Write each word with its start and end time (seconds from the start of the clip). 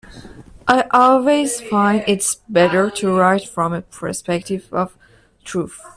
I 0.67 0.87
always 0.89 1.61
find 1.61 2.03
it's 2.07 2.33
better 2.49 2.89
to 2.89 3.15
write 3.15 3.47
from 3.47 3.71
a 3.71 3.83
perspective 3.83 4.67
of 4.73 4.97
truth. 5.43 5.79